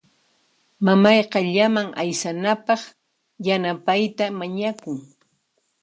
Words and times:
Mamayqa 0.85 1.39
llaman 1.53 1.87
aysanapaq 2.01 2.81
yanapayta 3.45 4.23
mañakun. 4.37 4.97